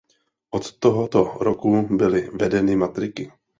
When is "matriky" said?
2.75-3.31